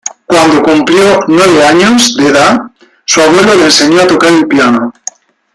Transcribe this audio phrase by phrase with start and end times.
[0.25, 2.59] Cuando cumplió nueve años de edad,
[3.05, 4.91] su abuelo le enseñó a tocar el piano.